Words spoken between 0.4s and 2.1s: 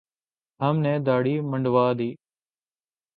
ہم نے دھاڑی منڈوادی